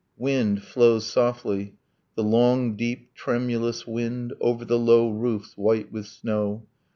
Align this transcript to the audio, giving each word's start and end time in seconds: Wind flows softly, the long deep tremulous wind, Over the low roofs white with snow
Wind 0.27 0.63
flows 0.63 1.05
softly, 1.05 1.75
the 2.15 2.23
long 2.23 2.75
deep 2.75 3.13
tremulous 3.13 3.85
wind, 3.85 4.33
Over 4.41 4.65
the 4.65 4.79
low 4.79 5.11
roofs 5.11 5.55
white 5.55 5.91
with 5.91 6.07
snow 6.07 6.65